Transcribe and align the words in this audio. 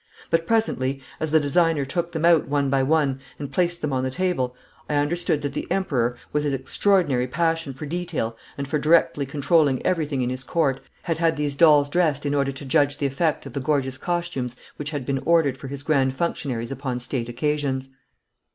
But 0.31 0.47
presently, 0.47 0.99
as 1.19 1.29
the 1.29 1.39
designer 1.39 1.85
took 1.85 2.11
them 2.11 2.25
out 2.25 2.47
one 2.47 2.71
by 2.71 2.81
one 2.81 3.19
and 3.37 3.51
placed 3.51 3.83
them 3.83 3.93
on 3.93 4.01
the 4.01 4.09
table, 4.09 4.55
I 4.89 4.95
understood 4.95 5.43
that 5.43 5.53
the 5.53 5.69
Emperor, 5.69 6.17
with 6.33 6.43
his 6.43 6.55
extraordinary 6.55 7.27
passion 7.27 7.75
for 7.75 7.85
detail 7.85 8.35
and 8.57 8.67
for 8.67 8.79
directly 8.79 9.27
controlling 9.27 9.85
everything 9.85 10.23
in 10.23 10.31
his 10.31 10.43
Court, 10.43 10.79
had 11.03 11.19
had 11.19 11.37
these 11.37 11.55
dolls 11.55 11.87
dressed 11.87 12.25
in 12.25 12.33
order 12.33 12.51
to 12.51 12.65
judge 12.65 12.97
the 12.97 13.05
effect 13.05 13.45
of 13.45 13.53
the 13.53 13.59
gorgeous 13.61 13.99
costumes 13.99 14.55
which 14.77 14.89
had 14.89 15.05
been 15.05 15.19
ordered 15.19 15.55
for 15.55 15.67
his 15.67 15.83
grand 15.83 16.15
functionaries 16.15 16.71
upon 16.71 16.99
State 16.99 17.29
occasions. 17.29 17.91